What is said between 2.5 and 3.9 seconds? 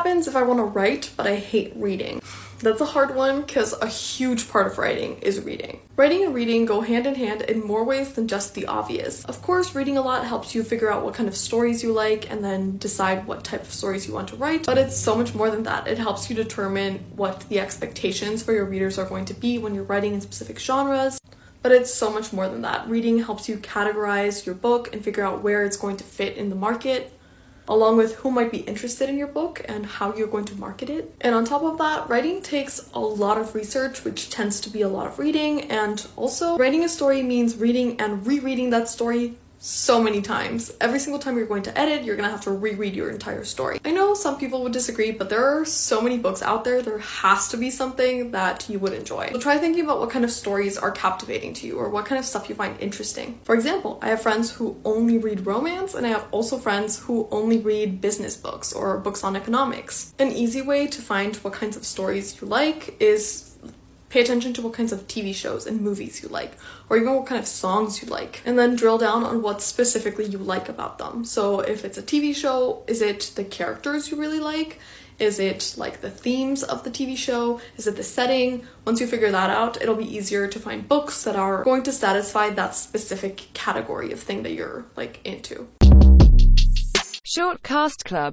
That's a hard one because a